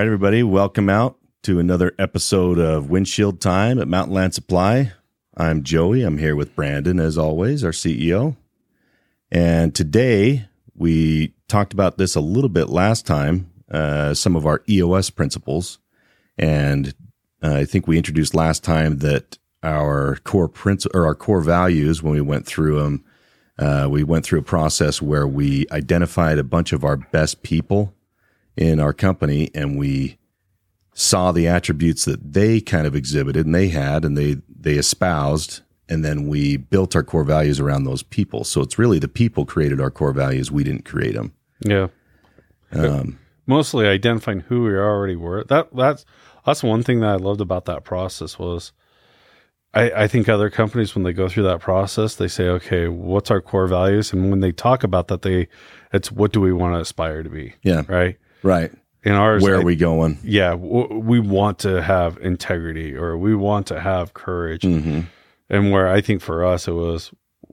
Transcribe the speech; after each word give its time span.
right, 0.00 0.06
everybody, 0.06 0.42
welcome 0.42 0.88
out 0.88 1.18
to 1.42 1.58
another 1.58 1.92
episode 1.98 2.58
of 2.58 2.88
Windshield 2.88 3.38
Time 3.38 3.78
at 3.78 3.86
Mountainland 3.86 4.32
Supply. 4.32 4.92
I'm 5.36 5.62
Joey. 5.62 6.04
I'm 6.04 6.16
here 6.16 6.34
with 6.34 6.56
Brandon, 6.56 6.98
as 6.98 7.18
always, 7.18 7.62
our 7.62 7.70
CEO. 7.70 8.34
And 9.30 9.74
today 9.74 10.48
we 10.74 11.34
talked 11.48 11.74
about 11.74 11.98
this 11.98 12.14
a 12.14 12.22
little 12.22 12.48
bit 12.48 12.70
last 12.70 13.04
time, 13.04 13.52
uh, 13.70 14.14
some 14.14 14.36
of 14.36 14.46
our 14.46 14.62
EOS 14.70 15.10
principles. 15.10 15.78
And 16.38 16.94
uh, 17.42 17.56
I 17.56 17.66
think 17.66 17.86
we 17.86 17.98
introduced 17.98 18.34
last 18.34 18.64
time 18.64 19.00
that 19.00 19.36
our 19.62 20.16
core 20.24 20.48
princi- 20.48 20.94
or 20.94 21.04
our 21.04 21.14
core 21.14 21.42
values, 21.42 22.02
when 22.02 22.14
we 22.14 22.22
went 22.22 22.46
through 22.46 22.80
them, 22.80 23.04
uh, 23.58 23.86
we 23.90 24.02
went 24.02 24.24
through 24.24 24.38
a 24.38 24.44
process 24.44 25.02
where 25.02 25.28
we 25.28 25.66
identified 25.70 26.38
a 26.38 26.42
bunch 26.42 26.72
of 26.72 26.84
our 26.84 26.96
best 26.96 27.42
people 27.42 27.92
in 28.60 28.78
our 28.78 28.92
company 28.92 29.50
and 29.54 29.76
we 29.78 30.18
saw 30.92 31.32
the 31.32 31.48
attributes 31.48 32.04
that 32.04 32.32
they 32.34 32.60
kind 32.60 32.86
of 32.86 32.94
exhibited 32.94 33.46
and 33.46 33.54
they 33.54 33.68
had 33.68 34.04
and 34.04 34.16
they 34.18 34.36
they 34.48 34.74
espoused 34.74 35.62
and 35.88 36.04
then 36.04 36.28
we 36.28 36.56
built 36.58 36.94
our 36.94 37.02
core 37.02 37.24
values 37.24 37.58
around 37.58 37.84
those 37.84 38.02
people 38.02 38.44
so 38.44 38.60
it's 38.60 38.78
really 38.78 38.98
the 38.98 39.08
people 39.08 39.46
created 39.46 39.80
our 39.80 39.90
core 39.90 40.12
values 40.12 40.52
we 40.52 40.62
didn't 40.62 40.84
create 40.84 41.14
them 41.14 41.32
Yeah. 41.60 41.88
um, 42.72 43.18
Mostly 43.46 43.86
identifying 43.88 44.40
who 44.40 44.62
we 44.64 44.76
already 44.76 45.16
were. 45.16 45.42
That 45.44 45.74
that's 45.74 46.04
that's 46.46 46.62
one 46.62 46.82
thing 46.84 47.00
that 47.00 47.08
I 47.10 47.16
loved 47.16 47.40
about 47.40 47.64
that 47.64 47.82
process 47.82 48.38
was 48.38 48.72
I, 49.74 49.90
I 50.02 50.06
think 50.08 50.28
other 50.28 50.50
companies 50.50 50.94
when 50.94 51.02
they 51.04 51.12
go 51.12 51.28
through 51.28 51.44
that 51.44 51.60
process, 51.60 52.14
they 52.16 52.28
say, 52.28 52.44
okay, 52.48 52.86
what's 52.88 53.30
our 53.30 53.40
core 53.40 53.66
values? 53.66 54.12
And 54.12 54.30
when 54.30 54.40
they 54.40 54.52
talk 54.52 54.84
about 54.84 55.08
that, 55.08 55.22
they 55.22 55.48
it's 55.92 56.12
what 56.12 56.32
do 56.32 56.40
we 56.40 56.52
want 56.52 56.74
to 56.74 56.80
aspire 56.80 57.22
to 57.24 57.30
be? 57.30 57.54
yeah 57.62 57.82
Right. 57.88 58.18
Right 58.42 58.72
In 59.04 59.12
ours, 59.12 59.42
where 59.42 59.56
I- 59.56 59.60
are 59.60 59.64
we 59.64 59.76
going 59.76 60.18
yeah, 60.22 60.50
w- 60.50 60.98
we 60.98 61.20
want 61.20 61.58
to 61.60 61.82
have 61.82 62.18
integrity 62.22 62.94
or 62.96 63.16
we 63.16 63.34
want 63.34 63.66
to 63.68 63.80
have 63.80 64.14
courage. 64.14 64.62
hmm 64.64 65.00
And 65.48 65.72
where 65.72 65.88
I 65.88 66.00
think 66.00 66.22
for 66.22 66.44
us, 66.44 66.68
it 66.68 66.72
was, 66.74 67.10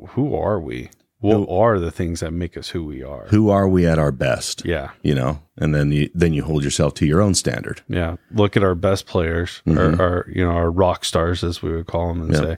who 0.09 0.35
are 0.35 0.59
we? 0.59 0.89
What 1.19 1.49
are 1.49 1.79
the 1.79 1.89
things 1.91 2.19
that 2.19 2.31
make 2.31 2.55
us 2.57 2.69
who 2.69 2.85
we 2.85 3.01
are? 3.03 3.25
who 3.29 3.49
are 3.49 3.67
we 3.67 3.87
at 3.87 3.97
our 3.97 4.11
best 4.11 4.63
yeah. 4.65 4.91
you 5.01 5.15
know 5.15 5.39
and 5.57 5.73
then 5.73 5.91
you 5.91 6.09
then 6.13 6.31
you 6.33 6.43
hold 6.43 6.63
yourself 6.63 6.93
to 6.95 7.05
your 7.07 7.21
own 7.21 7.33
standard 7.33 7.81
Yeah. 7.89 8.17
Look 8.31 8.55
at 8.55 8.63
our 8.63 8.75
best 8.75 9.07
players, 9.07 9.61
Mhm. 9.65 9.77
our, 9.79 10.01
our, 10.01 10.25
you 10.29 10.43
know, 10.45 10.51
our 10.51 10.69
rock 10.69 11.03
stars, 11.05 11.43
as 11.43 11.63
we 11.63 11.71
would 11.75 11.87
call 11.87 12.09
them, 12.09 12.21
and 12.21 12.31
Yeah. 12.33 12.39
say, 12.41 12.57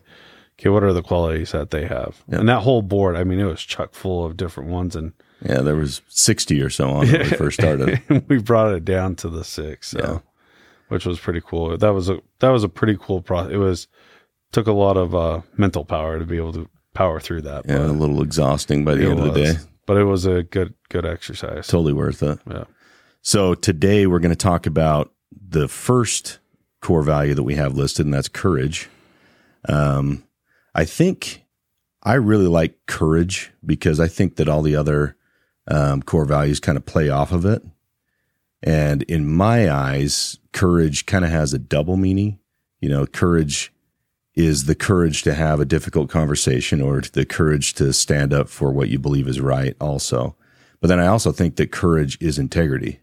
okay, 0.59 0.69
what 0.69 0.83
are 0.83 0.91
the 0.93 1.02
qualities 1.02 1.52
that 1.53 1.69
they 1.71 1.86
have? 1.86 2.21
Yeah. 2.27 2.39
And 2.39 2.49
that 2.49 2.64
whole 2.64 2.81
board, 2.81 3.16
I 3.16 3.23
mean, 3.23 3.39
it 3.39 3.45
was 3.45 3.61
chock 3.61 3.93
full 3.93 4.25
of 4.25 4.36
different 4.36 4.69
ones. 4.69 4.93
And 4.95 5.14
yeah 5.42 5.62
there 5.62 5.76
was 5.76 6.02
60 6.09 6.62
or 6.62 6.70
so 6.70 6.90
on 6.90 7.08
when 7.08 7.22
we 7.22 7.30
first 7.30 7.59
started 7.59 8.02
we 8.30 8.38
brought 8.40 8.73
it 8.73 8.84
down 8.86 9.16
to 9.18 9.30
the 9.30 9.44
six. 9.44 9.90
So, 9.90 10.00
Yeah. 10.00 10.20
which 10.90 11.06
was 11.06 11.20
pretty 11.20 11.42
cool. 11.45 11.78
That 11.78 11.94
was 11.94 12.09
a, 12.09 12.20
that 12.40 12.50
was 12.50 12.64
a 12.64 12.70
pretty 12.70 12.98
cool 13.00 13.22
process. 13.22 13.54
It 13.54 13.58
was, 13.58 13.88
took 14.52 14.67
a 14.67 14.72
lot 14.73 14.98
of 14.98 15.14
uh, 15.14 15.42
mental 15.58 15.86
power 15.86 16.17
to 16.20 16.26
be 16.26 16.38
able 16.38 16.54
to 16.54 16.67
power 16.94 17.20
through 17.20 17.42
that. 17.44 17.66
yeah 17.67 17.86
a 17.86 17.88
little 17.88 18.22
exhausting 18.22 18.84
by 18.84 18.95
the 18.95 19.10
end 19.10 19.20
of 19.20 19.34
the 19.34 19.44
day. 19.44 19.54
But 19.86 19.98
it 19.98 20.04
was 20.06 20.26
a 20.26 20.44
good, 20.44 20.73
good 20.90 21.06
exercise. 21.06 21.67
totally 21.67 21.94
worth 21.94 22.22
it 22.23 22.40
Yeah. 22.50 22.66
So 23.22 23.54
today 23.54 24.08
we're 24.08 24.20
going 24.20 24.32
to 24.32 24.36
talk 24.36 24.66
about 24.66 25.12
the 25.32 25.67
first 25.67 26.40
core 26.82 27.04
value 27.04 27.34
that 27.34 27.44
we 27.44 27.56
have 27.56 27.76
listed, 27.76 28.06
and 28.06 28.14
that's 28.14 28.30
courage. 28.30 28.90
Um, 29.67 30.23
I 30.73 30.86
think 30.86 31.44
I 32.04 32.14
really 32.14 32.48
like 32.48 32.78
courage 32.88 33.52
because 33.66 34.00
I 34.00 34.08
think 34.08 34.38
that 34.38 34.48
all 34.48 34.61
the 34.61 34.76
other 34.76 35.16
um, 35.69 36.02
core 36.02 36.25
values 36.25 36.59
kind 36.59 36.77
of 36.77 36.85
play 36.85 37.09
off 37.09 37.31
of 37.31 37.45
it. 37.45 37.63
And 38.61 39.03
in 39.03 39.25
my 39.25 39.71
eyes, 39.71 40.37
courage 40.52 41.05
kind 41.05 41.23
of 41.23 41.31
has 41.31 41.53
a 41.53 41.59
double 41.59 41.95
meaning. 41.95 42.39
You 42.81 42.89
know, 42.89 43.05
courage 43.05 43.71
is 44.35 44.65
the 44.65 44.75
courage 44.75 45.23
to 45.23 45.33
have 45.33 45.59
a 45.59 45.65
difficult 45.65 46.09
conversation 46.09 46.81
or 46.81 47.02
the 47.02 47.25
courage 47.25 47.73
to 47.75 47.93
stand 47.93 48.33
up 48.33 48.49
for 48.49 48.71
what 48.71 48.89
you 48.89 48.99
believe 48.99 49.27
is 49.27 49.39
right, 49.39 49.75
also. 49.80 50.35
But 50.81 50.87
then 50.87 50.99
I 50.99 51.07
also 51.07 51.31
think 51.31 51.55
that 51.55 51.71
courage 51.71 52.17
is 52.21 52.39
integrity 52.39 53.01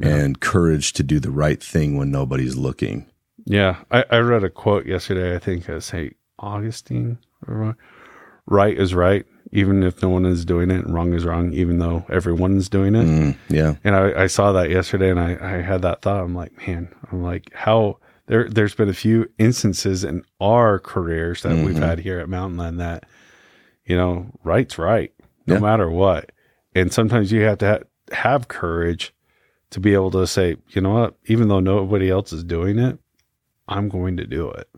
and 0.00 0.40
courage 0.40 0.92
to 0.94 1.02
do 1.02 1.20
the 1.20 1.30
right 1.30 1.62
thing 1.62 1.96
when 1.96 2.10
nobody's 2.10 2.56
looking. 2.56 3.06
Yeah, 3.44 3.76
I, 3.90 4.04
I 4.10 4.18
read 4.18 4.42
a 4.42 4.50
quote 4.50 4.86
yesterday. 4.86 5.34
I 5.34 5.38
think 5.38 5.68
I 5.68 5.78
say 5.78 6.12
Augustine. 6.38 7.18
Right 7.46 8.76
is 8.76 8.94
right, 8.94 9.26
even 9.52 9.82
if 9.82 10.02
no 10.02 10.08
one 10.08 10.26
is 10.26 10.44
doing 10.44 10.70
it, 10.70 10.86
wrong 10.88 11.12
is 11.12 11.24
wrong, 11.24 11.52
even 11.52 11.78
though 11.78 12.04
everyone's 12.08 12.68
doing 12.68 12.94
it. 12.94 13.06
Mm, 13.06 13.36
yeah. 13.48 13.74
And 13.84 13.94
I, 13.94 14.24
I 14.24 14.26
saw 14.26 14.52
that 14.52 14.70
yesterday, 14.70 15.10
and 15.10 15.20
I, 15.20 15.36
I 15.40 15.60
had 15.62 15.82
that 15.82 16.02
thought. 16.02 16.22
I'm 16.24 16.34
like, 16.34 16.66
man, 16.66 16.88
I'm 17.12 17.22
like, 17.22 17.52
how 17.54 17.98
there 18.26 18.48
there's 18.48 18.74
been 18.74 18.88
a 18.88 18.94
few 18.94 19.28
instances 19.38 20.02
in 20.04 20.24
our 20.40 20.78
careers 20.78 21.42
that 21.42 21.56
we've 21.64 21.76
Mhm. 21.76 21.82
had 21.88 21.98
here 22.00 22.18
at 22.20 22.28
Mountainland 22.28 22.78
that, 22.78 23.04
you 23.84 23.96
know, 23.96 24.26
right's 24.44 24.78
right, 24.78 25.12
no 25.46 25.54
Yeah. 25.54 25.60
matter 25.60 25.90
what. 25.90 26.32
And 26.74 26.92
sometimes 26.92 27.30
you 27.30 27.42
have 27.42 27.58
to 27.58 27.66
ha- 27.68 28.14
have 28.16 28.48
courage 28.48 29.14
to 29.70 29.78
be 29.80 29.92
able 29.94 30.10
to 30.12 30.26
say, 30.26 30.56
you 30.70 30.80
know 30.80 30.90
what, 30.94 31.16
even 31.26 31.48
though 31.48 31.60
nobody 31.60 32.10
else 32.10 32.32
is 32.32 32.44
doing 32.44 32.78
it, 32.78 32.98
I'm 33.68 33.88
going 33.88 34.16
to 34.16 34.26
do 34.26 34.50
it. 34.50 34.68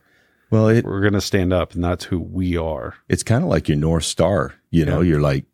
Well, 0.50 0.68
it, 0.68 0.84
We're 0.84 1.00
going 1.00 1.12
to 1.14 1.20
stand 1.20 1.52
up, 1.52 1.74
and 1.74 1.82
that's 1.82 2.04
who 2.04 2.20
we 2.20 2.56
are. 2.56 2.94
it's 3.08 3.22
kind 3.22 3.42
of 3.42 3.50
like 3.50 3.68
your 3.68 3.76
North 3.78 4.04
Star. 4.04 4.54
You 4.70 4.84
know, 4.84 5.00
Yeah. 5.00 5.10
you're 5.10 5.20
like, 5.20 5.44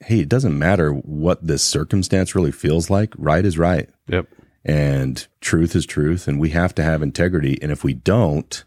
hey, 0.00 0.20
it 0.20 0.28
doesn't 0.28 0.58
matter 0.58 0.92
what 0.92 1.46
this 1.46 1.62
circumstance 1.62 2.34
really 2.34 2.52
feels 2.52 2.88
like. 2.88 3.12
Right 3.18 3.44
is 3.44 3.58
right. 3.58 3.90
Yep. 4.08 4.26
And 4.64 5.26
truth 5.40 5.76
is 5.76 5.84
truth. 5.86 6.26
And 6.26 6.40
we 6.40 6.50
have 6.50 6.74
to 6.76 6.82
have 6.82 7.02
integrity. 7.02 7.58
And 7.62 7.70
if 7.70 7.84
we 7.84 7.92
don't, 7.94 8.64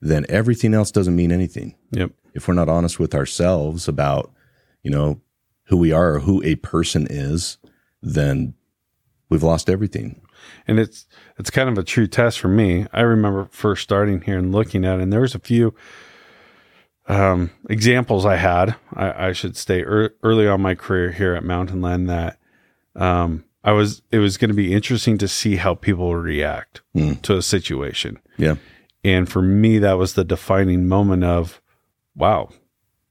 then 0.00 0.24
everything 0.28 0.72
else 0.74 0.90
doesn't 0.92 1.16
mean 1.16 1.32
anything. 1.32 1.74
Yep. 1.92 2.12
If 2.34 2.46
we're 2.48 2.54
not 2.54 2.68
honest 2.68 2.98
with 2.98 3.14
ourselves 3.14 3.88
about, 3.88 4.32
you 4.82 4.90
know, 4.90 5.20
who 5.64 5.76
we 5.76 5.92
are 5.92 6.14
or 6.14 6.20
who 6.20 6.42
a 6.44 6.54
person 6.56 7.06
is, 7.10 7.58
then 8.02 8.54
we've 9.28 9.42
lost 9.42 9.68
everything. 9.70 10.21
And 10.66 10.78
it's 10.78 11.06
it's 11.38 11.50
kind 11.50 11.68
of 11.68 11.78
a 11.78 11.82
true 11.82 12.06
test 12.06 12.38
for 12.40 12.48
me. 12.48 12.86
I 12.92 13.00
remember 13.02 13.48
first 13.50 13.82
starting 13.82 14.20
here 14.22 14.38
and 14.38 14.52
looking 14.52 14.84
at 14.84 14.98
it, 14.98 15.02
and 15.02 15.12
there 15.12 15.20
was 15.20 15.34
a 15.34 15.38
few 15.40 15.74
um, 17.08 17.50
examples 17.68 18.24
I 18.24 18.36
had. 18.36 18.76
I, 18.94 19.28
I 19.28 19.32
should 19.32 19.56
say 19.56 19.80
ear 19.80 20.14
early 20.22 20.46
on 20.46 20.60
my 20.62 20.74
career 20.74 21.10
here 21.12 21.34
at 21.34 21.42
Mountainland 21.42 22.06
that 22.08 22.38
um, 23.00 23.44
I 23.64 23.72
was. 23.72 24.02
It 24.10 24.18
was 24.18 24.36
going 24.36 24.50
to 24.50 24.54
be 24.54 24.72
interesting 24.72 25.18
to 25.18 25.28
see 25.28 25.56
how 25.56 25.74
people 25.74 26.14
react 26.14 26.82
Hmm. 26.94 27.14
to 27.22 27.36
a 27.36 27.42
situation, 27.42 28.18
Yeah. 28.36 28.56
and 29.04 29.28
for 29.28 29.42
me, 29.42 29.78
that 29.78 29.94
was 29.94 30.14
the 30.14 30.24
defining 30.24 30.86
moment 30.86 31.24
of, 31.24 31.60
wow, 32.14 32.50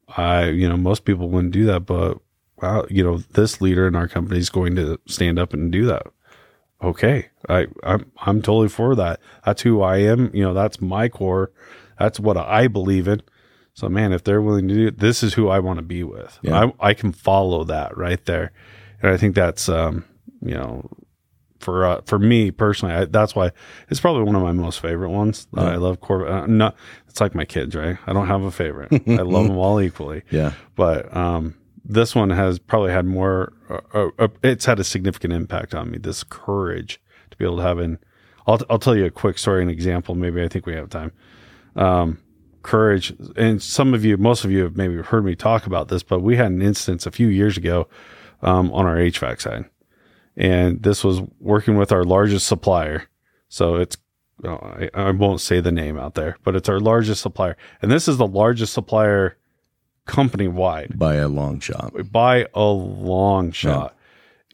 I 0.07 0.45
you 0.49 0.67
know 0.69 0.77
most 0.77 1.03
people 1.05 1.29
wouldn't 1.29 1.53
do 1.53 1.65
that, 1.65 1.81
but 1.81 2.19
wow, 2.61 2.85
you 2.89 3.03
know 3.03 3.17
this 3.17 3.59
leader 3.61 3.87
in 3.87 3.95
our 3.95 4.07
company 4.07 4.39
is 4.39 4.49
going 4.49 4.75
to 4.75 4.99
stand 5.07 5.39
up 5.39 5.53
and 5.53 5.71
do 5.71 5.85
that 5.85 6.03
okay 6.81 7.29
i 7.49 7.67
i'm 7.83 8.11
i'm 8.21 8.41
totally 8.41 8.69
for 8.69 8.95
that. 8.95 9.19
That's 9.45 9.61
who 9.61 9.81
i 9.81 9.97
am 9.97 10.31
you 10.33 10.43
know 10.43 10.53
that's 10.53 10.81
my 10.81 11.09
core. 11.09 11.51
That's 11.99 12.19
what 12.19 12.37
i 12.37 12.67
believe 12.67 13.07
in. 13.07 13.21
So 13.73 13.87
man 13.89 14.13
if 14.13 14.23
they're 14.23 14.41
willing 14.41 14.67
to 14.67 14.73
do 14.73 14.87
it 14.87 14.99
this 14.99 15.23
is 15.23 15.33
who 15.35 15.47
i 15.49 15.59
want 15.59 15.77
to 15.77 15.83
be 15.83 16.03
with. 16.03 16.39
Yeah. 16.41 16.71
I, 16.79 16.89
I 16.89 16.93
can 16.93 17.11
follow 17.11 17.63
that 17.65 17.95
right 17.97 18.23
there. 18.25 18.51
And 19.01 19.11
i 19.11 19.17
think 19.17 19.35
that's 19.35 19.69
um 19.69 20.05
you 20.41 20.55
know 20.55 20.89
for 21.59 21.85
uh, 21.85 22.01
for 22.05 22.17
me 22.17 22.49
personally 22.49 22.95
I, 22.95 23.05
that's 23.05 23.35
why 23.35 23.51
it's 23.89 23.99
probably 23.99 24.23
one 24.23 24.35
of 24.35 24.41
my 24.41 24.51
most 24.51 24.79
favorite 24.79 25.11
ones. 25.11 25.47
That 25.53 25.65
Yeah. 25.65 25.73
i 25.73 25.75
love 25.75 25.99
core 26.01 26.27
uh, 26.27 26.47
not 26.47 26.75
it's 27.07 27.21
like 27.21 27.35
my 27.35 27.45
kids 27.45 27.75
right? 27.75 27.97
I 28.07 28.13
don't 28.13 28.27
have 28.27 28.41
a 28.41 28.51
favorite. 28.51 28.91
I 29.07 29.21
love 29.21 29.47
them 29.47 29.57
all 29.57 29.79
equally. 29.81 30.23
Yeah. 30.31 30.53
but 30.75 31.15
um, 31.15 31.55
this 31.83 32.15
one 32.15 32.29
has 32.29 32.59
probably 32.59 32.91
had 32.91 33.05
more. 33.05 33.53
Uh, 33.69 33.79
uh, 33.93 34.09
uh, 34.19 34.27
it's 34.43 34.65
had 34.65 34.79
a 34.79 34.83
significant 34.83 35.33
impact 35.33 35.73
on 35.73 35.91
me. 35.91 35.97
This 35.97 36.23
courage 36.23 37.01
to 37.31 37.37
be 37.37 37.45
able 37.45 37.57
to 37.57 37.63
have 37.63 37.79
an. 37.79 37.99
I'll 38.47 38.59
I'll 38.69 38.79
tell 38.79 38.95
you 38.95 39.05
a 39.05 39.11
quick 39.11 39.37
story, 39.37 39.61
an 39.61 39.69
example. 39.69 40.15
Maybe 40.15 40.41
I 40.41 40.47
think 40.47 40.65
we 40.65 40.73
have 40.73 40.89
time. 40.89 41.11
Um, 41.75 42.19
courage, 42.63 43.13
and 43.35 43.61
some 43.61 43.93
of 43.93 44.05
you, 44.05 44.17
most 44.17 44.43
of 44.45 44.51
you 44.51 44.63
have 44.63 44.77
maybe 44.77 44.97
heard 44.97 45.25
me 45.25 45.35
talk 45.35 45.65
about 45.65 45.87
this, 45.87 46.03
but 46.03 46.21
we 46.21 46.35
had 46.35 46.51
an 46.51 46.61
instance 46.61 47.05
a 47.05 47.11
few 47.11 47.27
years 47.27 47.57
ago 47.57 47.87
um, 48.41 48.71
on 48.73 48.85
our 48.85 48.97
HVAC 48.97 49.41
side, 49.41 49.65
and 50.35 50.83
this 50.83 51.03
was 51.03 51.21
working 51.39 51.77
with 51.77 51.91
our 51.91 52.03
largest 52.03 52.47
supplier. 52.47 53.07
So 53.49 53.75
it's 53.75 53.97
oh, 54.43 54.57
I, 54.57 54.89
I 54.93 55.11
won't 55.11 55.41
say 55.41 55.59
the 55.59 55.71
name 55.71 55.97
out 55.97 56.13
there, 56.13 56.37
but 56.43 56.55
it's 56.55 56.69
our 56.69 56.79
largest 56.79 57.21
supplier, 57.21 57.57
and 57.81 57.91
this 57.91 58.07
is 58.07 58.17
the 58.17 58.27
largest 58.27 58.73
supplier 58.73 59.37
company 60.05 60.47
wide 60.47 60.97
By 60.97 61.15
a 61.15 61.27
long 61.27 61.59
shot. 61.59 61.93
by 62.11 62.47
a 62.53 62.65
long 62.65 63.51
shot 63.51 63.95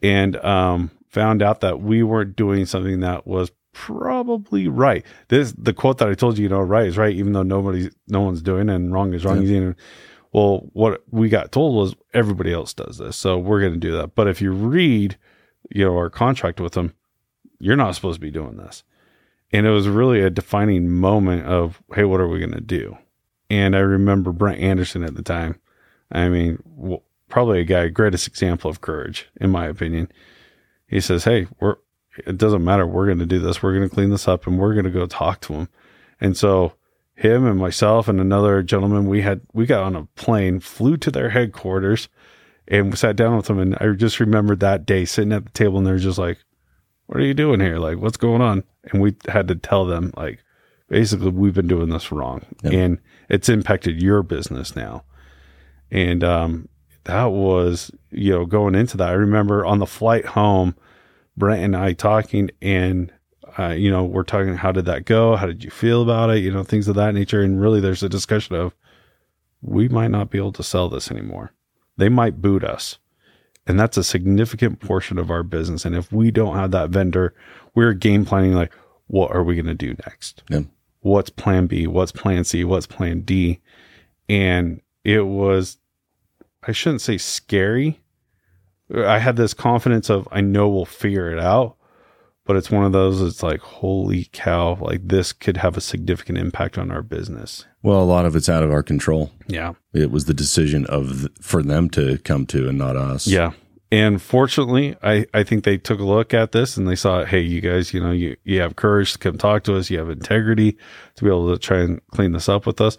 and 0.04 0.36
um, 0.38 0.92
found 1.10 1.42
out 1.42 1.62
that 1.62 1.80
we 1.82 2.04
weren't 2.04 2.36
doing 2.36 2.66
something 2.66 3.00
that 3.00 3.26
was 3.26 3.52
probably 3.74 4.68
right. 4.68 5.06
This 5.28 5.54
the 5.58 5.74
quote 5.74 6.00
that 6.00 6.10
I 6.10 6.14
told 6.16 6.38
you, 6.38 6.44
you 6.44 6.50
know, 6.50 6.62
right 6.62 6.88
is 6.88 6.98
right, 6.98 7.16
even 7.16 7.34
though 7.34 7.44
nobody's 7.44 7.94
no 8.08 8.22
one's 8.22 8.42
doing 8.42 8.70
it 8.70 8.76
and 8.76 8.92
wrong 8.94 9.14
is 9.14 9.24
wrong. 9.24 9.42
Yeah. 9.44 9.74
Well, 10.34 10.70
what 10.74 11.04
we 11.10 11.30
got 11.30 11.52
told 11.52 11.76
was 11.76 11.96
everybody 12.14 12.52
else 12.54 12.74
does 12.74 12.98
this, 12.98 13.16
so 13.16 13.38
we're 13.38 13.62
going 13.62 13.74
to 13.74 13.80
do 13.80 13.94
that. 13.98 14.14
But 14.16 14.28
if 14.28 14.42
you 14.42 14.52
read, 14.52 15.18
you 15.70 15.86
know, 15.86 15.96
our 15.96 16.10
contract 16.10 16.60
with 16.60 16.74
them, 16.74 16.94
you're 17.60 17.76
not 17.78 17.96
supposed 17.96 18.18
to 18.18 18.22
be 18.22 18.32
doing 18.32 18.58
this. 18.58 18.84
And 19.54 19.66
it 19.66 19.72
was 19.72 19.88
really 19.88 20.22
a 20.22 20.30
defining 20.30 20.90
moment 20.90 21.46
of, 21.46 21.82
hey, 21.96 22.04
what 22.04 22.20
are 22.20 22.28
we 22.28 22.40
going 22.40 22.52
to 22.52 22.60
do? 22.62 22.98
And 23.50 23.76
I 23.76 23.80
remember 23.80 24.32
Brent 24.32 24.60
Anderson 24.60 25.04
at 25.04 25.16
the 25.16 25.24
time. 25.24 25.60
I 26.12 26.30
mean, 26.30 26.62
w- 26.78 27.02
probably 27.30 27.62
a 27.62 27.66
guy, 27.66 27.88
greatest 27.88 28.28
example 28.28 28.70
of 28.70 28.82
courage, 28.82 29.30
in 29.40 29.50
my 29.50 29.66
opinion. 29.66 30.12
He 30.88 31.00
says, 31.02 31.24
hey, 31.24 31.48
we're, 31.60 31.76
it 32.26 32.38
doesn't 32.38 32.64
matter. 32.64 32.86
We're 32.86 33.06
going 33.06 33.20
to 33.20 33.26
do 33.26 33.40
this. 33.40 33.62
We're 33.62 33.76
going 33.76 33.88
to 33.88 33.94
clean 33.94 34.10
this 34.10 34.28
up 34.28 34.48
and 34.48 34.58
we're 34.58 34.74
going 34.74 34.86
to 34.86 34.92
go 34.92 35.06
talk 35.06 35.42
to 35.42 35.54
him. 35.54 35.70
And 36.20 36.36
so 36.36 36.74
him 37.16 37.46
and 37.46 37.60
myself 37.60 38.08
and 38.08 38.20
another 38.20 38.64
gentleman, 38.64 39.08
we 39.08 39.22
had, 39.22 39.42
we 39.54 39.66
got 39.66 39.84
on 39.84 39.96
a 39.96 40.06
plane, 40.16 40.60
flew 40.60 40.98
to 40.98 41.12
their 41.12 41.30
headquarters 41.30 42.10
and 42.68 42.98
sat 42.98 43.16
down 43.16 43.38
with 43.38 43.48
them. 43.48 43.60
And 43.60 43.76
I 43.80 43.92
just 43.94 44.20
remembered 44.20 44.60
that 44.62 44.86
day 44.86 45.06
sitting 45.06 45.34
at 45.34 45.46
the 45.46 45.52
table 45.52 45.78
and 45.78 45.88
they're 45.88 45.98
just 45.98 46.18
like, 46.18 46.40
what 47.08 47.20
are 47.20 47.26
you 47.26 47.34
doing 47.34 47.60
here? 47.60 47.78
Like, 47.78 47.98
what's 48.00 48.18
going 48.18 48.42
on? 48.42 48.64
And 48.92 49.02
we 49.02 49.16
had 49.28 49.48
to 49.48 49.56
tell 49.56 49.86
them, 49.86 50.12
like, 50.18 50.44
basically, 50.90 51.30
we've 51.30 51.54
been 51.54 51.68
doing 51.68 51.90
this 51.90 52.12
wrong 52.12 52.46
Yep. 52.64 52.74
and 52.74 52.98
it's 53.30 53.50
impacted 53.50 54.02
your 54.02 54.24
business 54.24 54.76
now. 54.76 55.04
And, 55.92 56.24
um, 56.24 56.70
that 57.06 57.26
was, 57.26 57.90
you 58.12 58.34
know, 58.34 58.46
going 58.46 58.76
into 58.76 58.98
that. 58.98 59.10
I 59.10 59.14
remember 59.14 59.66
on 59.66 59.80
the 59.80 59.86
flight 59.86 60.26
home, 60.26 60.76
Brent 61.38 61.64
and 61.64 61.76
I 61.76 61.94
talking 61.94 62.50
and, 62.62 63.14
uh, 63.58 63.70
you 63.70 63.90
know, 63.90 64.04
we're 64.04 64.24
talking, 64.24 64.56
how 64.56 64.72
did 64.72 64.86
that 64.86 65.06
go? 65.06 65.36
How 65.38 65.46
did 65.46 65.64
you 65.64 65.70
feel 65.70 66.02
about 66.02 66.30
it? 66.32 66.40
You 66.40 66.52
know, 66.52 66.64
things 66.64 66.88
of 66.88 66.96
that 66.96 67.14
nature. 67.14 67.42
And 67.42 67.62
really, 67.62 67.80
there's 67.80 68.04
a 68.04 68.10
discussion 68.10 68.56
of, 68.56 68.76
we 69.62 69.88
might 69.88 70.12
not 70.12 70.30
be 70.30 70.38
able 70.38 70.52
to 70.54 70.64
sell 70.64 70.90
this 70.90 71.10
anymore. 71.10 71.54
They 71.96 72.10
might 72.10 72.42
boot 72.42 72.64
us. 72.64 73.00
And 73.66 73.80
that's 73.80 73.98
a 73.98 74.04
significant 74.04 74.80
portion 74.80 75.18
of 75.18 75.32
our 75.32 75.44
business. 75.44 75.86
And 75.86 75.96
if 75.96 76.12
we 76.12 76.30
don't 76.32 76.56
have 76.56 76.72
that 76.72 76.90
vendor, 76.90 77.34
we're 77.74 77.94
game 77.94 78.26
planning 78.26 78.54
like, 78.54 78.72
what 79.08 79.32
are 79.32 79.44
we 79.44 79.56
going 79.56 79.66
to 79.66 79.74
do 79.74 79.96
next? 80.06 80.44
Yeah. 80.50 80.62
What's 81.08 81.30
plan 81.30 81.68
B? 81.68 81.88
What's 81.88 82.12
plan 82.12 82.44
C? 82.44 82.64
What's 82.64 82.88
plan 82.88 83.22
D? 83.22 83.60
And 84.30 84.82
it 85.04 85.26
was, 85.26 85.78
I 86.64 86.72
shouldn't 86.72 87.02
say 87.02 87.18
scary. 87.18 88.00
I 88.96 89.20
had 89.20 89.36
this 89.36 89.54
confidence 89.54 90.10
of, 90.10 90.28
I 90.32 90.42
know 90.42 90.70
we'll 90.70 90.86
figure 90.86 91.32
it 91.32 91.40
out. 91.40 91.76
But 92.46 92.56
it's 92.56 92.72
one 92.72 92.86
of 92.86 92.94
those, 92.94 93.22
it's 93.22 93.44
like, 93.44 93.60
holy 93.60 94.30
cow, 94.32 94.78
like 94.80 95.06
this 95.06 95.34
could 95.34 95.58
have 95.58 95.76
a 95.76 95.82
significant 95.82 96.38
impact 96.38 96.78
on 96.78 96.92
our 96.92 97.02
business. 97.02 97.66
Well, 97.84 98.02
a 98.02 98.06
lot 98.06 98.26
of 98.26 98.38
it's 98.38 98.48
out 98.48 98.64
of 98.64 98.72
our 98.72 98.84
control. 98.84 99.32
Yeah. 99.48 99.74
It 99.92 100.12
was 100.12 100.26
the 100.26 100.34
decision 100.34 100.86
of 100.86 101.28
for 101.42 101.62
them 101.62 101.90
to 101.90 102.18
come 102.20 102.46
to 102.46 102.70
and 102.70 102.78
not 102.78 102.96
us. 102.96 103.28
Yeah. 103.28 103.52
And 103.90 104.22
fortunately, 104.22 104.98
I, 105.02 105.26
I 105.34 105.44
think 105.44 105.64
they 105.64 105.78
took 105.78 106.02
a 106.02 106.04
look 106.04 106.34
at 106.34 106.52
this 106.52 106.76
and 106.76 106.88
they 106.88 106.96
saw, 106.96 107.24
hey, 107.24 107.40
you 107.40 107.62
guys, 107.62 107.94
you 107.94 108.02
know, 108.02 108.12
you, 108.12 108.36
you 108.44 108.60
have 108.60 108.76
courage 108.76 109.14
to 109.14 109.18
come 109.18 109.38
talk 109.38 109.64
to 109.64 109.78
us. 109.78 109.90
You 109.90 109.98
have 110.00 110.10
integrity 110.10 110.78
to 111.16 111.24
be 111.24 111.30
able 111.30 111.50
to 111.54 111.58
try 111.58 111.80
and 111.80 112.02
clean 112.12 112.34
this 112.34 112.50
up 112.50 112.66
with 112.66 112.82
us. 112.82 112.98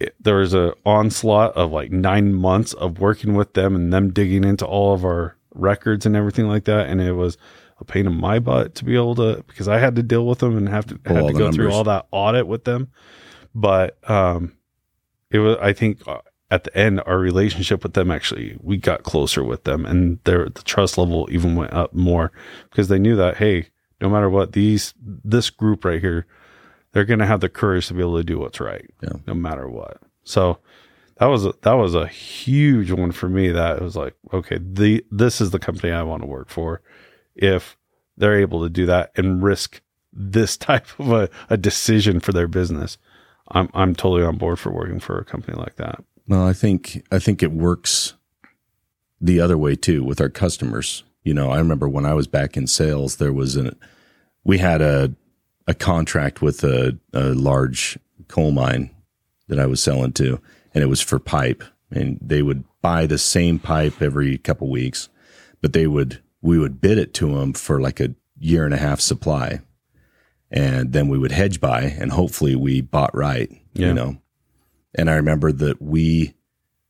It, 0.00 0.16
there 0.18 0.36
was 0.36 0.54
a 0.54 0.74
onslaught 0.84 1.54
of 1.56 1.70
like 1.70 1.92
nine 1.92 2.34
months 2.34 2.72
of 2.72 2.98
working 2.98 3.34
with 3.34 3.54
them 3.54 3.76
and 3.76 3.92
them 3.92 4.12
digging 4.12 4.42
into 4.42 4.66
all 4.66 4.92
of 4.92 5.04
our 5.04 5.36
records 5.54 6.04
and 6.04 6.16
everything 6.16 6.48
like 6.48 6.64
that. 6.64 6.88
And 6.88 7.00
it 7.00 7.12
was 7.12 7.38
a 7.78 7.84
pain 7.84 8.06
in 8.06 8.14
my 8.14 8.40
butt 8.40 8.74
to 8.76 8.84
be 8.84 8.96
able 8.96 9.14
to, 9.16 9.44
because 9.46 9.68
I 9.68 9.78
had 9.78 9.94
to 9.96 10.02
deal 10.02 10.26
with 10.26 10.40
them 10.40 10.56
and 10.56 10.68
have 10.68 10.86
to, 10.86 10.98
Pull 10.98 11.14
had 11.14 11.26
to 11.28 11.32
go 11.32 11.52
through 11.52 11.70
all 11.72 11.84
that 11.84 12.06
audit 12.10 12.48
with 12.48 12.64
them. 12.64 12.90
But, 13.54 13.98
um, 14.10 14.56
it 15.30 15.38
was, 15.38 15.56
I 15.60 15.74
think, 15.74 16.06
uh, 16.08 16.18
at 16.50 16.64
the 16.64 16.76
end, 16.76 17.02
our 17.06 17.18
relationship 17.18 17.82
with 17.82 17.92
them 17.94 18.10
actually, 18.10 18.56
we 18.62 18.76
got 18.76 19.02
closer 19.02 19.44
with 19.44 19.64
them 19.64 19.84
and 19.84 20.18
their, 20.24 20.48
the 20.48 20.62
trust 20.62 20.96
level 20.96 21.28
even 21.30 21.56
went 21.56 21.72
up 21.72 21.92
more 21.92 22.32
because 22.70 22.88
they 22.88 22.98
knew 22.98 23.16
that, 23.16 23.36
hey, 23.36 23.68
no 24.00 24.08
matter 24.08 24.30
what, 24.30 24.52
these, 24.52 24.94
this 24.98 25.50
group 25.50 25.84
right 25.84 26.00
here, 26.00 26.26
they're 26.92 27.04
going 27.04 27.18
to 27.18 27.26
have 27.26 27.40
the 27.40 27.48
courage 27.50 27.88
to 27.88 27.94
be 27.94 28.00
able 28.00 28.16
to 28.16 28.24
do 28.24 28.38
what's 28.38 28.60
right, 28.60 28.88
Yeah. 29.02 29.10
no 29.26 29.34
matter 29.34 29.68
what. 29.68 29.98
So 30.24 30.58
that 31.16 31.26
was, 31.26 31.44
a, 31.44 31.52
that 31.62 31.74
was 31.74 31.94
a 31.94 32.06
huge 32.06 32.90
one 32.92 33.12
for 33.12 33.28
me 33.28 33.50
that 33.50 33.76
it 33.76 33.82
was 33.82 33.96
like, 33.96 34.14
okay, 34.32 34.58
the, 34.60 35.04
this 35.10 35.40
is 35.40 35.50
the 35.50 35.58
company 35.58 35.92
I 35.92 36.02
want 36.02 36.22
to 36.22 36.28
work 36.28 36.48
for. 36.48 36.80
If 37.34 37.76
they're 38.16 38.40
able 38.40 38.62
to 38.62 38.70
do 38.70 38.86
that 38.86 39.12
and 39.16 39.42
risk 39.42 39.82
this 40.12 40.56
type 40.56 40.86
of 40.98 41.10
a, 41.12 41.28
a 41.50 41.56
decision 41.58 42.20
for 42.20 42.32
their 42.32 42.48
business, 42.48 42.96
I'm, 43.50 43.68
I'm 43.74 43.94
totally 43.94 44.22
on 44.24 44.36
board 44.36 44.58
for 44.58 44.70
working 44.72 45.00
for 45.00 45.18
a 45.18 45.24
company 45.24 45.58
like 45.58 45.76
that. 45.76 46.04
Well, 46.28 46.46
I 46.46 46.52
think 46.52 47.04
I 47.10 47.18
think 47.18 47.42
it 47.42 47.52
works 47.52 48.14
the 49.20 49.40
other 49.40 49.58
way 49.58 49.74
too 49.74 50.04
with 50.04 50.20
our 50.20 50.28
customers. 50.28 51.02
You 51.24 51.34
know, 51.34 51.50
I 51.50 51.58
remember 51.58 51.88
when 51.88 52.06
I 52.06 52.14
was 52.14 52.26
back 52.26 52.56
in 52.56 52.66
sales, 52.66 53.16
there 53.16 53.32
was 53.32 53.56
an 53.56 53.76
we 54.44 54.58
had 54.58 54.82
a 54.82 55.14
a 55.66 55.74
contract 55.74 56.40
with 56.40 56.64
a, 56.64 56.98
a 57.12 57.34
large 57.34 57.98
coal 58.28 58.52
mine 58.52 58.90
that 59.48 59.58
I 59.58 59.66
was 59.66 59.82
selling 59.82 60.12
to, 60.14 60.40
and 60.74 60.82
it 60.82 60.88
was 60.88 61.00
for 61.00 61.18
pipe, 61.18 61.62
and 61.90 62.18
they 62.22 62.42
would 62.42 62.64
buy 62.80 63.06
the 63.06 63.18
same 63.18 63.58
pipe 63.58 64.00
every 64.00 64.38
couple 64.38 64.70
weeks, 64.70 65.08
but 65.60 65.72
they 65.72 65.86
would 65.86 66.22
we 66.40 66.58
would 66.58 66.80
bid 66.80 66.98
it 66.98 67.14
to 67.14 67.34
them 67.34 67.52
for 67.52 67.80
like 67.80 68.00
a 68.00 68.14
year 68.38 68.64
and 68.64 68.74
a 68.74 68.78
half 68.78 69.00
supply, 69.00 69.60
and 70.50 70.92
then 70.92 71.08
we 71.08 71.18
would 71.18 71.32
hedge 71.32 71.60
buy, 71.60 71.82
and 71.82 72.12
hopefully 72.12 72.54
we 72.54 72.80
bought 72.80 73.14
right. 73.14 73.50
Yeah. 73.72 73.88
You 73.88 73.94
know, 73.94 74.18
and 74.94 75.10
I 75.10 75.14
remember 75.14 75.52
that 75.52 75.80
we 75.80 76.34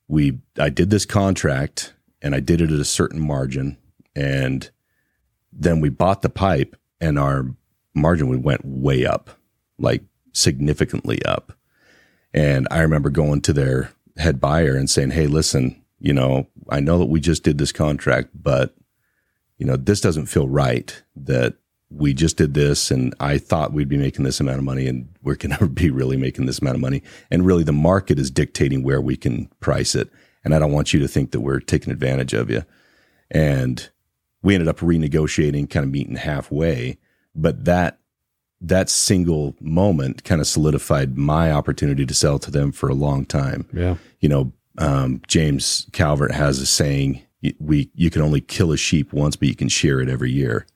we 0.08 0.38
I 0.58 0.70
did 0.70 0.90
this 0.90 1.04
contract 1.04 1.94
and 2.22 2.34
I 2.34 2.40
did 2.40 2.60
it 2.60 2.70
at 2.70 2.80
a 2.80 2.84
certain 2.84 3.20
margin. 3.20 3.76
And 4.16 4.68
then 5.52 5.80
we 5.80 5.88
bought 5.88 6.22
the 6.22 6.30
pipe 6.30 6.76
and 7.00 7.18
our 7.18 7.46
margin 7.94 8.28
we 8.28 8.36
went 8.36 8.64
way 8.64 9.04
up 9.04 9.30
like 9.78 10.02
significantly 10.32 11.22
up. 11.24 11.52
And 12.34 12.66
I 12.70 12.80
remember 12.80 13.10
going 13.10 13.40
to 13.42 13.52
their 13.52 13.92
head 14.16 14.40
buyer 14.40 14.74
and 14.74 14.90
saying 14.90 15.10
hey 15.10 15.28
listen 15.28 15.80
you 16.00 16.12
know 16.12 16.48
I 16.68 16.80
know 16.80 16.98
that 16.98 17.06
we 17.06 17.20
just 17.20 17.44
did 17.44 17.56
this 17.56 17.70
contract 17.70 18.30
but 18.34 18.74
you 19.58 19.66
know 19.66 19.76
this 19.76 20.00
doesn't 20.00 20.26
feel 20.26 20.48
right 20.48 21.02
that 21.14 21.54
we 21.90 22.12
just 22.12 22.36
did 22.36 22.54
this 22.54 22.90
and 22.90 23.14
I 23.18 23.38
thought 23.38 23.72
we'd 23.72 23.88
be 23.88 23.96
making 23.96 24.24
this 24.24 24.40
amount 24.40 24.58
of 24.58 24.64
money 24.64 24.86
and 24.86 25.08
we're 25.22 25.36
going 25.36 25.56
to 25.58 25.66
be 25.66 25.90
really 25.90 26.16
making 26.16 26.46
this 26.46 26.58
amount 26.58 26.74
of 26.76 26.80
money. 26.80 27.02
And 27.30 27.46
really 27.46 27.64
the 27.64 27.72
market 27.72 28.18
is 28.18 28.30
dictating 28.30 28.82
where 28.82 29.00
we 29.00 29.16
can 29.16 29.46
price 29.60 29.94
it. 29.94 30.10
And 30.44 30.54
I 30.54 30.58
don't 30.58 30.72
want 30.72 30.92
you 30.92 31.00
to 31.00 31.08
think 31.08 31.30
that 31.32 31.40
we're 31.40 31.60
taking 31.60 31.92
advantage 31.92 32.34
of 32.34 32.50
you. 32.50 32.64
And 33.30 33.88
we 34.42 34.54
ended 34.54 34.68
up 34.68 34.78
renegotiating, 34.78 35.68
kind 35.70 35.84
of 35.84 35.90
meeting 35.90 36.16
halfway. 36.16 36.98
But 37.34 37.64
that, 37.64 37.98
that 38.60 38.90
single 38.90 39.54
moment 39.60 40.24
kind 40.24 40.40
of 40.40 40.46
solidified 40.46 41.16
my 41.16 41.52
opportunity 41.52 42.04
to 42.04 42.14
sell 42.14 42.38
to 42.40 42.50
them 42.50 42.72
for 42.72 42.88
a 42.88 42.94
long 42.94 43.24
time 43.24 43.66
Yeah. 43.72 43.96
you 44.20 44.28
know, 44.28 44.52
um, 44.78 45.22
James 45.26 45.86
Calvert 45.92 46.32
has 46.32 46.60
a 46.60 46.66
saying: 46.66 47.22
"We 47.58 47.90
you 47.94 48.10
can 48.10 48.22
only 48.22 48.40
kill 48.40 48.70
a 48.72 48.76
sheep 48.76 49.12
once, 49.12 49.34
but 49.34 49.48
you 49.48 49.56
can 49.56 49.68
shear 49.68 50.00
it 50.00 50.08
every 50.08 50.30
year." 50.30 50.66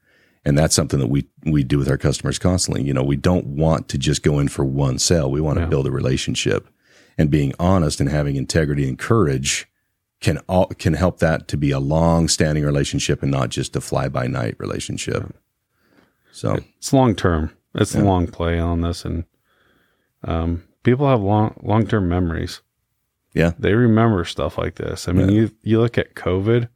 And 0.44 0.58
that's 0.58 0.74
something 0.74 0.98
that 0.98 1.06
we 1.08 1.28
we 1.44 1.62
do 1.62 1.78
with 1.78 1.88
our 1.88 1.96
customers 1.98 2.38
constantly. 2.38 2.82
You 2.82 2.92
know, 2.92 3.04
we 3.04 3.16
don't 3.16 3.46
want 3.46 3.88
to 3.90 3.98
just 3.98 4.22
go 4.22 4.38
in 4.40 4.48
for 4.48 4.64
one 4.64 4.98
sale. 4.98 5.30
We 5.30 5.40
want 5.40 5.58
to 5.58 5.62
Yeah. 5.64 5.68
build 5.68 5.86
a 5.86 5.90
relationship, 5.92 6.68
and 7.16 7.30
being 7.30 7.52
honest 7.60 8.00
and 8.00 8.08
having 8.10 8.34
integrity 8.36 8.88
and 8.88 8.98
courage 8.98 9.68
can 10.20 10.38
all 10.48 10.66
can 10.66 10.94
help 10.94 11.18
that 11.20 11.46
to 11.48 11.56
be 11.56 11.70
a 11.70 11.78
long 11.78 12.26
standing 12.28 12.64
relationship 12.64 13.22
and 13.22 13.30
not 13.30 13.50
just 13.50 13.76
a 13.76 13.80
fly 13.80 14.08
by 14.08 14.26
night 14.26 14.56
relationship. 14.58 15.32
So 16.32 16.58
It's 16.78 16.92
long 16.92 17.14
term. 17.14 17.50
It's 17.74 17.94
Yeah. 17.94 18.02
a 18.02 18.04
long 18.04 18.26
play 18.26 18.58
on 18.58 18.80
this, 18.80 19.04
and 19.04 19.24
um, 20.24 20.62
people 20.82 21.08
have 21.08 21.20
long 21.20 21.54
long 21.62 21.86
term 21.86 22.08
memories. 22.08 22.62
Yeah. 23.34 23.52
they 23.58 23.72
remember 23.74 24.24
stuff 24.24 24.58
like 24.58 24.74
this. 24.74 25.08
I 25.08 25.12
mean, 25.12 25.28
Yeah. 25.28 25.34
you 25.34 25.50
you 25.62 25.80
look 25.80 25.96
at 25.98 26.14
COVID, 26.14 26.68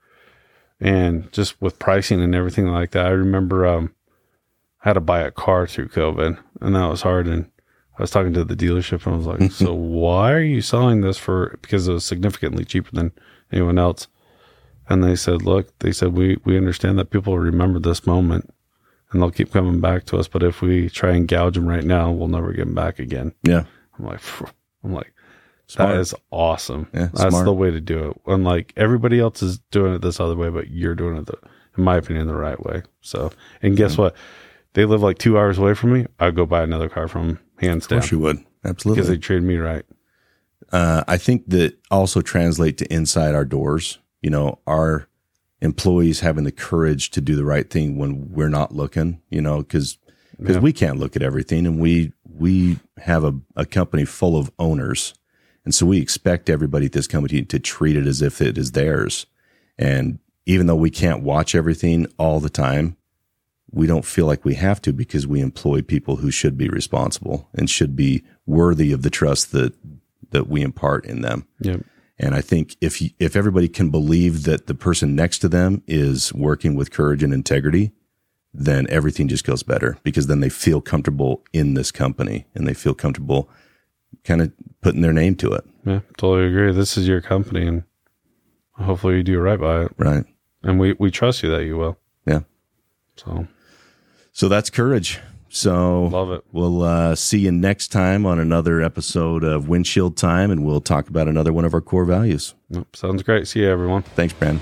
and 0.80 1.30
just 1.32 1.60
with 1.60 1.78
pricing 1.78 2.20
and 2.22 2.34
everything 2.34 2.68
like 2.68 2.90
that. 2.92 3.06
I 3.06 3.10
remember 3.10 3.66
um, 3.66 3.94
I 4.84 4.90
had 4.90 4.94
to 4.94 5.00
buy 5.00 5.20
a 5.20 5.30
car 5.30 5.66
through 5.66 5.88
COVID, 5.88 6.38
and 6.60 6.74
that 6.74 6.86
was 6.88 7.02
hard. 7.02 7.26
And 7.26 7.50
I 7.98 8.02
was 8.02 8.10
talking 8.10 8.32
to 8.34 8.44
the 8.44 8.56
dealership, 8.56 9.06
and 9.06 9.14
I 9.14 9.18
was 9.18 9.26
like, 9.26 9.50
"So 9.52 9.74
why 9.74 10.32
are 10.32 10.42
you 10.42 10.60
selling 10.60 11.00
this 11.00 11.18
for?" 11.18 11.58
Because 11.62 11.88
it 11.88 11.92
was 11.92 12.04
significantly 12.04 12.64
cheaper 12.64 12.90
than 12.92 13.12
anyone 13.52 13.78
else. 13.78 14.08
And 14.88 15.02
they 15.02 15.16
said, 15.16 15.42
"Look, 15.42 15.76
they 15.80 15.92
said 15.92 16.12
we 16.12 16.38
we 16.44 16.56
understand 16.56 16.98
that 16.98 17.10
people 17.10 17.38
remember 17.38 17.78
this 17.78 18.06
moment." 18.06 18.52
and 19.12 19.22
they'll 19.22 19.30
keep 19.30 19.52
coming 19.52 19.80
back 19.80 20.04
to 20.06 20.18
us. 20.18 20.28
But 20.28 20.42
if 20.42 20.60
we 20.60 20.88
try 20.88 21.12
and 21.12 21.28
gouge 21.28 21.54
them 21.54 21.68
right 21.68 21.84
now, 21.84 22.10
we'll 22.10 22.28
never 22.28 22.52
get 22.52 22.66
them 22.66 22.74
back 22.74 22.98
again. 22.98 23.32
yeah, 23.42 23.64
I'm 23.98 24.04
like, 24.04 24.20
I'm 24.84 24.92
like, 24.92 25.12
smart. 25.66 25.90
that 25.94 26.00
is 26.00 26.14
awesome. 26.30 26.88
Yeah, 26.92 27.08
That's 27.12 27.30
smart. 27.30 27.44
the 27.44 27.52
way 27.52 27.70
to 27.70 27.80
do 27.80 28.10
it. 28.10 28.20
And 28.32 28.44
like 28.44 28.72
everybody 28.76 29.18
else 29.20 29.42
is 29.42 29.58
doing 29.70 29.94
it 29.94 30.02
this 30.02 30.20
other 30.20 30.36
way, 30.36 30.48
but 30.48 30.70
you're 30.70 30.94
doing 30.94 31.16
it, 31.16 31.26
the, 31.26 31.38
in 31.76 31.84
my 31.84 31.96
opinion, 31.96 32.26
the 32.26 32.34
right 32.34 32.62
way. 32.64 32.82
So, 33.00 33.30
and 33.62 33.76
guess 33.76 33.96
what? 33.98 34.14
They 34.74 34.84
live 34.84 35.02
like 35.02 35.18
two 35.18 35.38
hours 35.38 35.58
away 35.58 35.74
from 35.74 35.92
me. 35.92 36.06
I'd 36.20 36.34
go 36.36 36.44
buy 36.46 36.62
another 36.62 36.88
car 36.88 37.08
from 37.08 37.26
them, 37.26 37.40
hands 37.58 37.84
of 37.84 37.90
down, 37.90 38.00
course 38.00 38.12
you 38.12 38.18
would 38.20 38.44
absolutely. 38.64 39.00
because 39.00 39.08
they 39.08 39.18
treated 39.18 39.44
me 39.44 39.56
right. 39.56 39.84
uh, 40.72 41.02
I 41.08 41.16
think 41.16 41.48
that 41.48 41.78
also 41.90 42.20
translate 42.20 42.78
to 42.78 42.92
inside 42.92 43.34
our 43.34 43.44
doors. 43.44 43.98
You 44.22 44.30
know, 44.30 44.58
our 44.66 45.08
employees 45.62 46.20
having 46.20 46.44
the 46.44 46.52
courage 46.52 47.10
to 47.10 47.20
do 47.20 47.34
the 47.36 47.44
right 47.44 47.68
thing 47.70 47.96
when 47.96 48.30
we're 48.32 48.48
not 48.48 48.74
looking, 48.74 49.20
you 49.30 49.40
know, 49.40 49.58
because 49.58 49.98
because 50.38 50.56
Yeah. 50.56 50.62
we 50.62 50.72
can't 50.72 50.98
look 50.98 51.16
at 51.16 51.22
everything 51.22 51.66
and 51.66 51.80
we 51.80 52.12
we 52.24 52.78
have 52.98 53.24
a, 53.24 53.34
a 53.56 53.64
company 53.64 54.04
full 54.04 54.36
of 54.38 54.50
owners 54.58 55.14
and 55.66 55.74
so 55.74 55.84
we 55.84 56.00
expect 56.00 56.48
everybody 56.48 56.86
at 56.86 56.92
this 56.92 57.06
company 57.06 57.42
to 57.42 57.58
treat 57.58 57.96
it 57.96 58.06
as 58.06 58.22
if 58.22 58.40
it 58.40 58.56
is 58.56 58.72
theirs 58.72 59.26
and 59.78 60.18
even 60.46 60.66
though 60.66 60.76
we 60.76 60.90
can't 60.90 61.22
watch 61.22 61.54
everything 61.54 62.06
all 62.18 62.40
the 62.40 62.48
time 62.48 62.96
we 63.70 63.86
don't 63.86 64.04
feel 64.06 64.24
like 64.26 64.44
we 64.44 64.54
have 64.54 64.80
to 64.80 64.92
because 64.92 65.26
we 65.26 65.40
employ 65.40 65.82
people 65.82 66.16
who 66.16 66.30
should 66.30 66.56
be 66.56 66.68
responsible 66.68 67.48
and 67.52 67.68
should 67.68 67.94
be 67.96 68.22
worthy 68.46 68.92
of 68.92 69.02
the 69.02 69.10
trust 69.10 69.52
that 69.52 69.74
that 70.30 70.48
we 70.48 70.62
impart 70.62 71.04
in 71.04 71.20
them 71.20 71.46
Yep. 71.60 71.84
and 72.18 72.34
I 72.34 72.40
think 72.40 72.76
if 72.80 73.02
if 73.18 73.36
everybody 73.36 73.68
can 73.68 73.90
believe 73.90 74.44
that 74.44 74.66
the 74.66 74.74
person 74.74 75.14
next 75.14 75.40
to 75.40 75.48
them 75.48 75.82
is 75.86 76.32
working 76.32 76.74
with 76.76 76.90
courage 76.90 77.22
and 77.22 77.34
integrity, 77.34 77.92
then 78.54 78.86
everything 78.88 79.28
just 79.28 79.44
goes 79.44 79.62
better 79.62 79.98
because 80.02 80.26
then 80.28 80.40
they 80.40 80.48
feel 80.48 80.80
comfortable 80.80 81.44
in 81.52 81.74
this 81.74 81.90
company 81.92 82.46
and 82.54 82.66
they 82.66 82.74
feel 82.74 82.94
comfortable 82.94 83.48
kind 84.26 84.42
of 84.42 84.52
putting 84.82 85.00
their 85.00 85.12
name 85.12 85.34
to 85.36 85.52
it, 85.52 85.64
Yeah. 85.84 86.00
Totally 86.18 86.48
agree. 86.48 86.72
This 86.72 86.96
is 86.98 87.06
your 87.08 87.20
company, 87.20 87.66
and 87.66 87.84
hopefully 88.72 89.16
you 89.16 89.22
do 89.22 89.38
right 89.38 89.58
by 89.60 89.82
it. 89.84 89.92
right? 89.96 90.24
And 90.62 90.78
we 90.80 90.94
we 90.98 91.10
trust 91.10 91.42
you 91.42 91.50
that 91.50 91.64
you 91.64 91.76
will. 91.76 91.96
Yeah. 92.26 92.40
So 93.16 93.46
So 94.32 94.48
that's 94.48 94.68
courage. 94.70 95.20
So 95.48 96.04
love 96.06 96.30
it. 96.32 96.44
we'll 96.52 96.82
uh, 96.82 97.14
see 97.14 97.38
you 97.38 97.52
next 97.52 97.88
time 97.88 98.26
on 98.26 98.38
another 98.38 98.82
episode 98.82 99.44
of 99.44 99.68
Windshield 99.68 100.16
Time, 100.16 100.50
and 100.50 100.66
we'll 100.66 100.80
talk 100.82 101.08
about 101.08 101.28
another 101.28 101.52
one 101.52 101.64
of 101.64 101.72
our 101.72 101.80
core 101.80 102.04
values. 102.04 102.54
Yep. 102.70 102.96
Sounds 102.96 103.22
great. 103.22 103.46
See 103.48 103.60
you, 103.60 103.70
everyone. 103.70 104.02
Thanks, 104.02 104.34
Brandon. 104.34 104.60